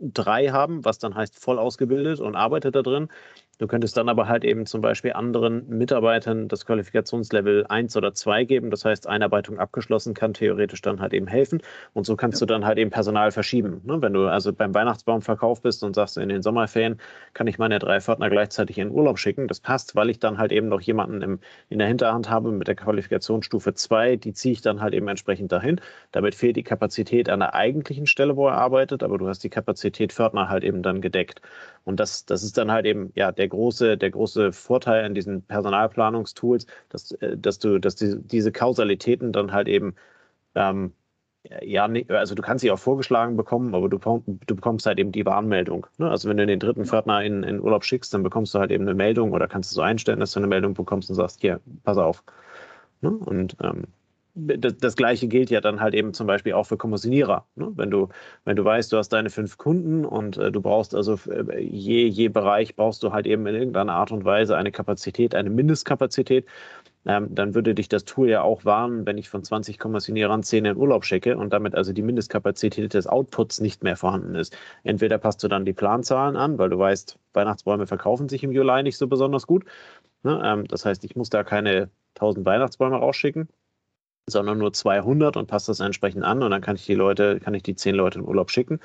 [0.00, 3.08] 3 äh, haben, was dann heißt voll ausgebildet und arbeitet da drin.
[3.58, 8.44] Du könntest dann aber halt eben zum Beispiel anderen Mitarbeitern das Qualifikationslevel 1 oder 2
[8.44, 8.70] geben.
[8.70, 11.62] Das heißt, Einarbeitung abgeschlossen kann theoretisch dann halt eben helfen.
[11.94, 12.46] Und so kannst ja.
[12.46, 13.80] du dann halt eben Personal verschieben.
[13.84, 14.02] Ne?
[14.02, 17.00] Wenn du also beim Weihnachtsbaumverkauf bist und sagst, in den Sommerferien
[17.32, 19.48] kann ich meine drei Pförtner gleichzeitig in Urlaub schicken.
[19.48, 21.38] Das passt, weil ich dann halt eben noch jemanden im,
[21.70, 24.16] in der Hinterhand habe mit der Qualifikationsstufe 2.
[24.16, 25.80] Die ziehe ich dann halt eben entsprechend dahin.
[26.12, 29.50] Damit fehlt die Kapazität an der eigentlichen Stelle, wo er arbeitet, aber du hast die
[29.50, 31.40] Kapazität Pförtner halt eben dann gedeckt.
[31.86, 35.42] Und das, das ist dann halt eben ja der große, der große Vorteil an diesen
[35.42, 39.94] Personalplanungstools, dass, äh, dass du, dass die, diese Kausalitäten dann halt eben
[40.54, 40.92] ähm,
[41.62, 45.26] ja, also du kannst sie auch vorgeschlagen bekommen, aber du, du bekommst halt eben die
[45.26, 45.86] Warnmeldung.
[45.98, 46.10] Ne?
[46.10, 48.84] Also wenn du den dritten Pförtner in, in Urlaub schickst, dann bekommst du halt eben
[48.84, 51.60] eine Meldung oder kannst du so einstellen, dass du eine Meldung bekommst und sagst, hier,
[51.84, 52.24] pass auf.
[53.00, 53.10] Ne?
[53.10, 53.84] Und ähm,
[54.36, 57.46] das, das, gleiche gilt ja dann halt eben zum Beispiel auch für Kommissionierer.
[57.56, 57.72] Ne?
[57.74, 58.08] Wenn, du,
[58.44, 62.06] wenn du weißt, du hast deine fünf Kunden und äh, du brauchst also äh, je,
[62.06, 66.44] je Bereich brauchst du halt eben in irgendeiner Art und Weise eine Kapazität, eine Mindestkapazität,
[67.06, 70.66] ähm, dann würde dich das Tool ja auch warnen, wenn ich von 20 Kommissionierern 10
[70.66, 74.56] in Urlaub schicke und damit also die Mindestkapazität des Outputs nicht mehr vorhanden ist.
[74.84, 78.82] Entweder passt du dann die Planzahlen an, weil du weißt, Weihnachtsbäume verkaufen sich im Juli
[78.82, 79.64] nicht so besonders gut.
[80.24, 80.42] Ne?
[80.44, 83.48] Ähm, das heißt, ich muss da keine 1000 Weihnachtsbäume rausschicken
[84.28, 87.54] sondern nur 200 und passt das entsprechend an und dann kann ich die Leute, kann
[87.54, 88.80] ich die zehn Leute in Urlaub schicken.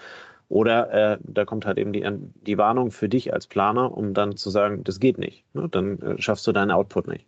[0.49, 2.05] Oder äh, da kommt halt eben die,
[2.45, 5.45] die Warnung für dich als Planer, um dann zu sagen, das geht nicht.
[5.53, 5.69] Ne?
[5.69, 7.25] Dann äh, schaffst du deinen Output nicht.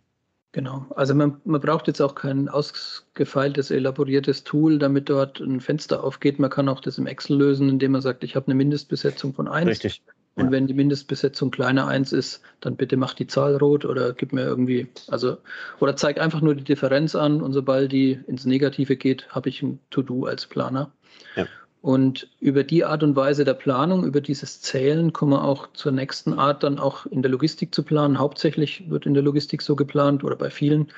[0.52, 6.04] Genau, also man, man braucht jetzt auch kein ausgefeiltes, elaboriertes Tool, damit dort ein Fenster
[6.04, 6.38] aufgeht.
[6.38, 9.48] Man kann auch das im Excel lösen, indem man sagt, ich habe eine Mindestbesetzung von
[9.48, 9.66] 1.
[9.66, 10.02] Richtig.
[10.36, 14.32] Und wenn die Mindestbesetzung kleiner 1 ist, dann bitte mach die Zahl rot oder gib
[14.32, 15.36] mir irgendwie, also,
[15.78, 19.62] oder zeig einfach nur die Differenz an und sobald die ins Negative geht, habe ich
[19.62, 20.90] ein To-Do als Planer.
[21.36, 21.46] Ja.
[21.82, 25.92] Und über die Art und Weise der Planung, über dieses Zählen, kommen wir auch zur
[25.92, 28.18] nächsten Art, dann auch in der Logistik zu planen.
[28.18, 30.90] Hauptsächlich wird in der Logistik so geplant oder bei vielen,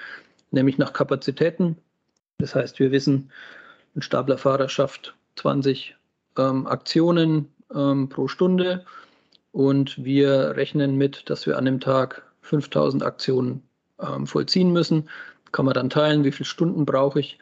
[0.50, 1.76] nämlich nach Kapazitäten.
[2.38, 3.30] Das heißt, wir wissen,
[3.96, 5.96] ein Staplerfahrer schafft 20
[6.38, 8.84] ähm, Aktionen ähm, pro Stunde
[9.56, 13.62] und wir rechnen mit, dass wir an dem Tag 5000 Aktionen
[13.98, 15.08] ähm, vollziehen müssen.
[15.50, 17.38] Kann man dann teilen, wie viele Stunden brauche ich.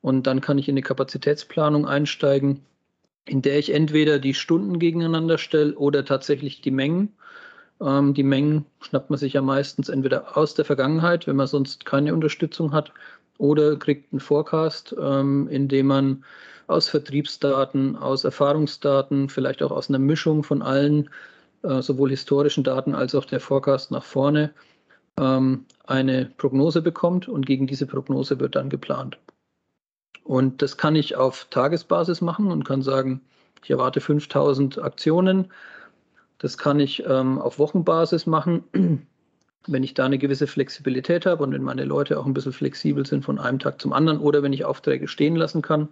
[0.00, 2.64] Und dann kann ich in die Kapazitätsplanung einsteigen,
[3.26, 7.12] in der ich entweder die Stunden gegeneinander stelle oder tatsächlich die Mengen.
[7.82, 11.84] Ähm, die Mengen schnappt man sich ja meistens entweder aus der Vergangenheit, wenn man sonst
[11.84, 12.90] keine Unterstützung hat,
[13.36, 16.24] oder kriegt einen Forecast, ähm, in dem man
[16.68, 21.10] aus Vertriebsdaten, aus Erfahrungsdaten, vielleicht auch aus einer Mischung von allen
[21.62, 24.52] äh, sowohl historischen Daten als auch der Forecast nach vorne
[25.18, 29.18] ähm, eine Prognose bekommt und gegen diese Prognose wird dann geplant.
[30.24, 33.20] Und das kann ich auf Tagesbasis machen und kann sagen,
[33.64, 35.52] ich erwarte 5000 Aktionen.
[36.38, 38.64] Das kann ich ähm, auf Wochenbasis machen,
[39.66, 43.04] wenn ich da eine gewisse Flexibilität habe und wenn meine Leute auch ein bisschen flexibel
[43.04, 45.88] sind von einem Tag zum anderen oder wenn ich Aufträge stehen lassen kann.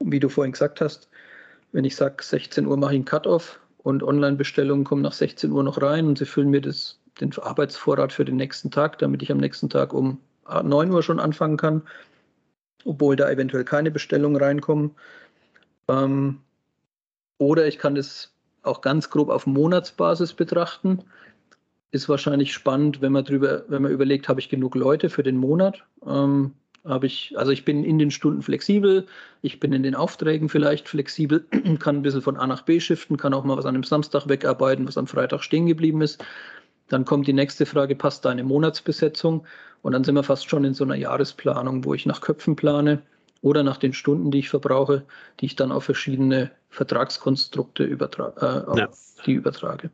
[0.00, 1.08] Wie du vorhin gesagt hast,
[1.72, 5.62] wenn ich sage, 16 Uhr mache ich einen Cut-off, und Online-Bestellungen kommen nach 16 Uhr
[5.62, 9.32] noch rein und sie füllen mir das, den Arbeitsvorrat für den nächsten Tag, damit ich
[9.32, 11.82] am nächsten Tag um 9 Uhr schon anfangen kann,
[12.84, 14.92] obwohl da eventuell keine Bestellungen reinkommen.
[15.88, 16.40] Ähm,
[17.38, 21.04] oder ich kann das auch ganz grob auf Monatsbasis betrachten.
[21.90, 25.36] Ist wahrscheinlich spannend, wenn man drüber, wenn man überlegt, habe ich genug Leute für den
[25.36, 25.84] Monat?
[26.06, 26.52] Ähm,
[26.84, 29.06] habe ich, also ich bin in den Stunden flexibel,
[29.42, 31.44] ich bin in den Aufträgen vielleicht flexibel,
[31.78, 34.28] kann ein bisschen von A nach B shiften, kann auch mal was an einem Samstag
[34.28, 36.24] wegarbeiten, was am Freitag stehen geblieben ist.
[36.88, 39.46] Dann kommt die nächste Frage, passt deine Monatsbesetzung?
[39.82, 43.00] Und dann sind wir fast schon in so einer Jahresplanung, wo ich nach Köpfen plane
[43.42, 45.04] oder nach den Stunden, die ich verbrauche,
[45.40, 48.32] die ich dann auf verschiedene Vertragskonstrukte übertra
[48.74, 48.88] äh, ja.
[49.24, 49.90] die übertrage.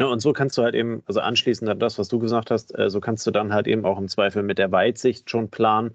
[0.00, 2.76] Ja, und so kannst du halt eben, also anschließend an das, was du gesagt hast,
[2.78, 5.94] äh, so kannst du dann halt eben auch im Zweifel mit der Weitsicht schon planen.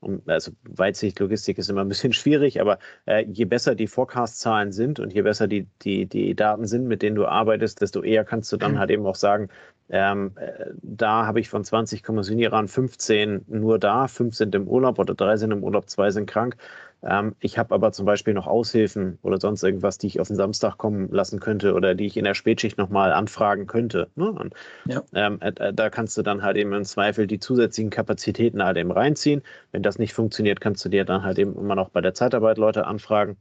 [0.00, 5.00] um, also Weitsichtlogistik ist immer ein bisschen schwierig, aber äh, je besser die Forecast-Zahlen sind
[5.00, 8.52] und je besser die, die, die Daten sind, mit denen du arbeitest, desto eher kannst
[8.52, 8.78] du dann mhm.
[8.78, 9.48] halt eben auch sagen,
[9.92, 14.98] ähm, äh, da habe ich von 20 Kommissionierern 15 nur da, 5 sind im Urlaub
[14.98, 16.56] oder 3 sind im Urlaub, 2 sind krank.
[17.02, 20.36] Ähm, ich habe aber zum Beispiel noch Aushilfen oder sonst irgendwas, die ich auf den
[20.36, 24.08] Samstag kommen lassen könnte oder die ich in der Spätschicht nochmal anfragen könnte.
[24.14, 24.30] Ne?
[24.32, 24.54] Und,
[24.86, 25.02] ja.
[25.14, 28.78] ähm, äh, äh, da kannst du dann halt eben im Zweifel die zusätzlichen Kapazitäten halt
[28.78, 29.42] eben reinziehen.
[29.72, 32.56] Wenn das nicht funktioniert, kannst du dir dann halt eben immer noch bei der Zeitarbeit
[32.56, 33.36] Leute anfragen.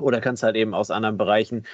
[0.00, 1.64] Oder kannst halt eben aus anderen Bereichen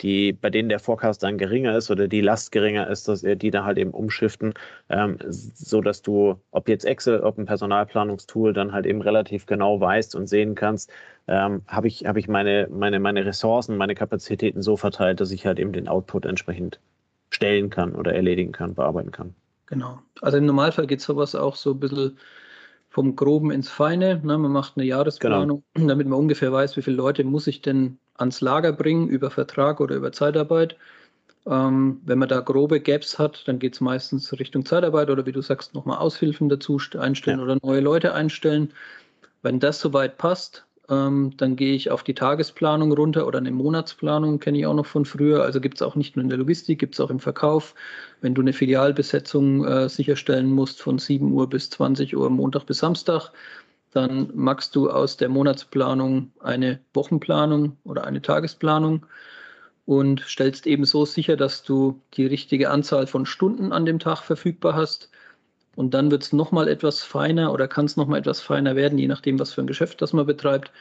[0.00, 3.50] die, bei denen der Forecast dann geringer ist oder die Last geringer ist, dass die
[3.50, 4.54] da halt eben umschiften,
[4.88, 9.80] ähm, so dass du, ob jetzt Excel, ob ein Personalplanungstool, dann halt eben relativ genau
[9.80, 10.90] weißt und sehen kannst,
[11.28, 15.46] ähm, habe ich, hab ich meine, meine, meine Ressourcen, meine Kapazitäten so verteilt, dass ich
[15.46, 16.80] halt eben den Output entsprechend
[17.30, 19.34] stellen kann oder erledigen kann, bearbeiten kann.
[19.66, 20.00] Genau.
[20.20, 22.18] Also im Normalfall geht sowas auch so ein bisschen
[22.90, 24.20] vom Groben ins Feine.
[24.22, 24.38] Ne?
[24.38, 25.88] Man macht eine Jahresplanung, genau.
[25.88, 29.80] damit man ungefähr weiß, wie viele Leute muss ich denn ans Lager bringen über Vertrag
[29.80, 30.76] oder über Zeitarbeit.
[31.46, 35.32] Ähm, wenn man da grobe Gaps hat, dann geht es meistens Richtung Zeitarbeit oder wie
[35.32, 37.44] du sagst, nochmal Aushilfen dazu einstellen ja.
[37.44, 38.72] oder neue Leute einstellen.
[39.42, 44.38] Wenn das soweit passt, ähm, dann gehe ich auf die Tagesplanung runter oder eine Monatsplanung,
[44.38, 45.42] kenne ich auch noch von früher.
[45.42, 47.74] Also gibt es auch nicht nur in der Logistik, gibt es auch im Verkauf.
[48.20, 52.78] Wenn du eine Filialbesetzung äh, sicherstellen musst von 7 Uhr bis 20 Uhr, Montag bis
[52.78, 53.30] Samstag,
[53.94, 59.06] dann machst du aus der Monatsplanung eine Wochenplanung oder eine Tagesplanung
[59.86, 64.22] und stellst eben so sicher, dass du die richtige Anzahl von Stunden an dem Tag
[64.22, 65.10] verfügbar hast.
[65.76, 69.08] Und dann wird es nochmal etwas feiner oder kann es nochmal etwas feiner werden, je
[69.08, 70.72] nachdem, was für ein Geschäft das man betreibt.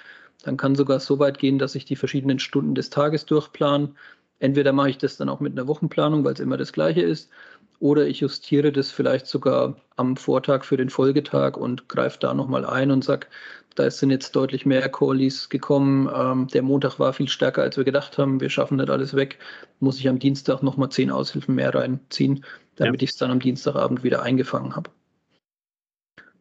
[0.43, 3.95] Dann kann sogar so weit gehen, dass ich die verschiedenen Stunden des Tages durchplan.
[4.39, 7.29] Entweder mache ich das dann auch mit einer Wochenplanung, weil es immer das gleiche ist,
[7.79, 12.65] oder ich justiere das vielleicht sogar am Vortag für den Folgetag und greife da nochmal
[12.65, 13.27] ein und sage,
[13.75, 16.09] da sind jetzt deutlich mehr Callies gekommen.
[16.13, 18.39] Ähm, der Montag war viel stärker, als wir gedacht haben.
[18.39, 19.39] Wir schaffen nicht alles weg.
[19.79, 23.05] Muss ich am Dienstag nochmal zehn Aushilfen mehr reinziehen, damit ja.
[23.05, 24.91] ich es dann am Dienstagabend wieder eingefangen habe.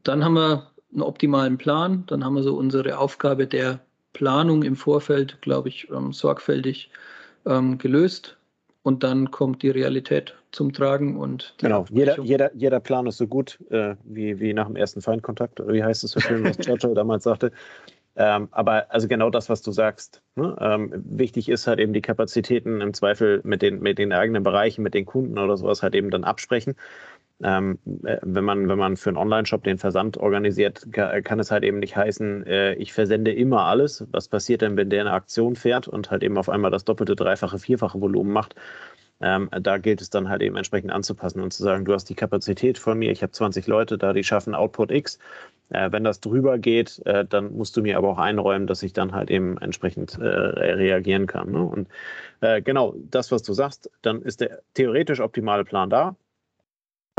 [0.02, 2.04] Dann haben wir einen optimalen Plan.
[2.06, 3.80] Dann haben wir so unsere Aufgabe der
[4.12, 6.90] Planung im Vorfeld, glaube ich, ähm, sorgfältig
[7.46, 8.36] ähm, gelöst
[8.82, 11.86] und dann kommt die Realität zum Tragen und genau.
[11.90, 15.72] Jeder, jeder, jeder Plan ist so gut äh, wie, wie nach dem ersten Feindkontakt oder
[15.72, 17.52] wie heißt es so schön was Churchill damals sagte.
[18.14, 20.54] Ähm, aber also genau das was du sagst ne?
[20.60, 24.82] ähm, wichtig ist halt eben die Kapazitäten im Zweifel mit den mit den eigenen Bereichen
[24.82, 26.74] mit den Kunden oder sowas halt eben dann absprechen
[27.42, 31.64] ähm, äh, wenn man, wenn man für einen Online-Shop den Versand organisiert, kann es halt
[31.64, 34.06] eben nicht heißen, äh, ich versende immer alles.
[34.12, 37.16] Was passiert denn, wenn der eine Aktion fährt und halt eben auf einmal das doppelte,
[37.16, 38.54] dreifache, vierfache Volumen macht?
[39.20, 42.14] Ähm, da gilt es dann halt eben entsprechend anzupassen und zu sagen, du hast die
[42.14, 45.18] Kapazität von mir, ich habe 20 Leute da, die schaffen Output X.
[45.70, 48.92] Äh, wenn das drüber geht, äh, dann musst du mir aber auch einräumen, dass ich
[48.92, 51.52] dann halt eben entsprechend äh, reagieren kann.
[51.52, 51.62] Ne?
[51.62, 51.88] Und
[52.40, 56.16] äh, genau das, was du sagst, dann ist der theoretisch optimale Plan da.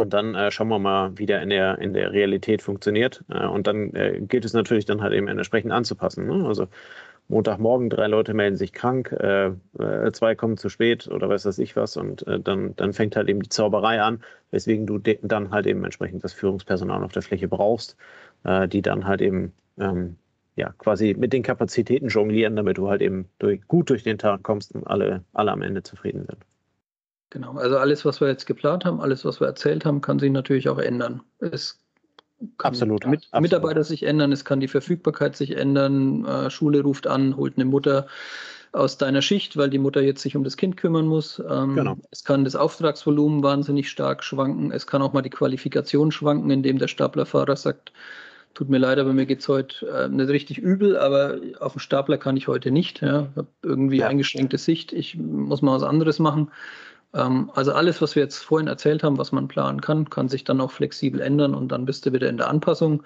[0.03, 3.23] Und dann äh, schauen wir mal, wie der in der, in der Realität funktioniert.
[3.29, 6.27] Äh, und dann äh, gilt es natürlich dann halt eben entsprechend anzupassen.
[6.27, 6.45] Ne?
[6.45, 6.67] Also
[7.29, 11.57] Montagmorgen, drei Leute melden sich krank, äh, äh, zwei kommen zu spät oder weiß das
[11.57, 11.95] ich was.
[11.95, 15.85] Und äh, dann, dann fängt halt eben die Zauberei an, weswegen du dann halt eben
[15.85, 17.95] entsprechend das Führungspersonal auf der Fläche brauchst,
[18.67, 20.17] die dann halt eben ähm,
[20.57, 24.43] ja, quasi mit den Kapazitäten jonglieren, damit du halt eben durch, gut durch den Tag
[24.43, 26.45] kommst und alle, alle am Ende zufrieden sind.
[27.33, 30.31] Genau, also alles, was wir jetzt geplant haben, alles, was wir erzählt haben, kann sich
[30.31, 31.23] natürlich auch ändern.
[31.39, 31.79] Es
[32.59, 33.41] kann absolut, mit, absolut.
[33.41, 37.65] Mitarbeiter sich ändern, es kann die Verfügbarkeit sich ändern, äh, Schule ruft an, holt eine
[37.65, 38.05] Mutter
[38.71, 41.41] aus deiner Schicht, weil die Mutter jetzt sich um das Kind kümmern muss.
[41.49, 41.97] Ähm, genau.
[42.11, 44.71] Es kann das Auftragsvolumen wahnsinnig stark schwanken.
[44.71, 47.93] Es kann auch mal die Qualifikation schwanken, indem der Staplerfahrer sagt,
[48.53, 51.79] tut mir leid, aber mir geht es heute äh, nicht richtig übel, aber auf dem
[51.79, 53.01] Stapler kann ich heute nicht.
[53.01, 53.27] Ja.
[53.31, 54.07] Ich habe irgendwie ja.
[54.07, 56.51] eingeschränkte Sicht, ich muss mal was anderes machen.
[57.13, 60.43] Ähm, also alles, was wir jetzt vorhin erzählt haben, was man planen kann, kann sich
[60.43, 63.03] dann auch flexibel ändern und dann bist du wieder in der Anpassung.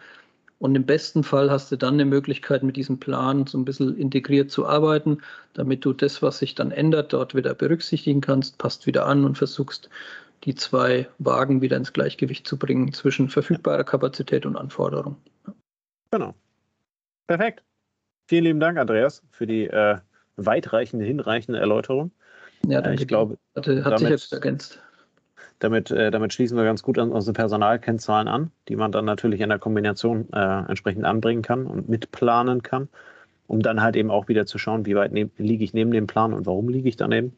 [0.59, 3.95] Und im besten Fall hast du dann eine Möglichkeit, mit diesem Plan so ein bisschen
[3.95, 5.19] integriert zu arbeiten,
[5.53, 9.37] damit du das, was sich dann ändert, dort wieder berücksichtigen kannst, passt wieder an und
[9.37, 9.89] versuchst,
[10.45, 15.17] die zwei Wagen wieder ins Gleichgewicht zu bringen zwischen verfügbarer Kapazität und Anforderung.
[16.11, 16.33] Genau.
[17.27, 17.63] Perfekt.
[18.27, 19.97] Vielen lieben Dank, Andreas, für die äh,
[20.37, 22.11] weitreichende, hinreichende Erläuterung.
[22.65, 23.01] Ja, danke.
[23.01, 24.79] Ich glaube, hat, hat damit, sich jetzt ergänzt.
[25.59, 29.41] Damit, äh, damit schließen wir ganz gut an unsere Personalkennzahlen an, die man dann natürlich
[29.41, 32.89] in der Kombination äh, entsprechend anbringen kann und mitplanen kann,
[33.47, 36.07] um dann halt eben auch wieder zu schauen, wie weit ne liege ich neben dem
[36.07, 37.35] Plan und warum liege ich daneben.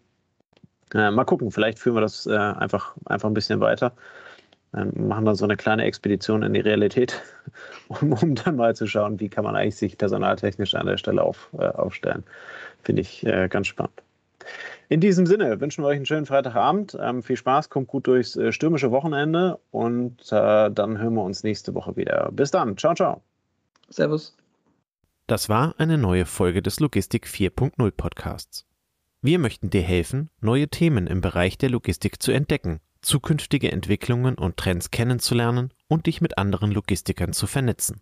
[0.93, 3.93] Äh, mal gucken, vielleicht führen wir das äh, einfach, einfach ein bisschen weiter.
[4.71, 7.21] machen dann so eine kleine Expedition in die Realität
[7.87, 11.23] um, um, dann mal zu schauen, wie kann man eigentlich sich personaltechnisch an der Stelle
[11.23, 12.23] auf, äh, aufstellen.
[12.83, 14.01] Finde ich äh, ganz spannend.
[14.91, 16.97] In diesem Sinne wünschen wir euch einen schönen Freitagabend.
[16.99, 21.43] Ähm, viel Spaß, kommt gut durchs äh, stürmische Wochenende und äh, dann hören wir uns
[21.43, 22.31] nächste Woche wieder.
[22.31, 22.75] Bis dann.
[22.75, 23.21] Ciao, ciao.
[23.89, 24.35] Servus.
[25.27, 28.65] Das war eine neue Folge des Logistik 4.0 Podcasts.
[29.21, 34.57] Wir möchten dir helfen, neue Themen im Bereich der Logistik zu entdecken, zukünftige Entwicklungen und
[34.57, 38.01] Trends kennenzulernen und dich mit anderen Logistikern zu vernetzen.